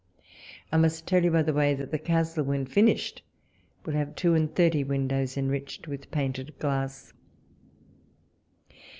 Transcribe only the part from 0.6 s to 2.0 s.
I must tell you by the way, that the